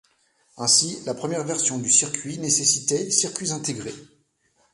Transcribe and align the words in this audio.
Ainsi, 0.57 0.99
la 1.05 1.13
première 1.13 1.43
version 1.43 1.77
du 1.77 1.91
circuit 1.91 2.39
nécessitait 2.39 3.11
circuits 3.11 3.51
intégrés. 3.51 3.93